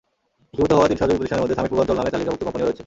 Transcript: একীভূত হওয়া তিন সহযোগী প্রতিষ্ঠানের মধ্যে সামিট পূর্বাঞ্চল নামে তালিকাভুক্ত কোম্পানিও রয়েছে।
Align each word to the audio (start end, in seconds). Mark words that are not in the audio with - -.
একীভূত 0.45 0.71
হওয়া 0.77 0.89
তিন 0.89 0.97
সহযোগী 0.99 1.17
প্রতিষ্ঠানের 1.17 1.43
মধ্যে 1.43 1.57
সামিট 1.57 1.69
পূর্বাঞ্চল 1.71 1.95
নামে 1.99 2.13
তালিকাভুক্ত 2.13 2.41
কোম্পানিও 2.45 2.65
রয়েছে। 2.67 2.79